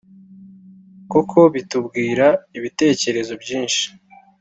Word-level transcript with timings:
kuko 1.11 1.37
bitubwira 1.53 2.27
ibitekerezo 2.57 3.33
byinshi 3.43 3.85